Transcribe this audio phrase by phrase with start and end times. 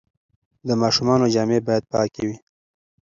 [0.67, 2.37] د ماشومانو جامې باید پاکې وي.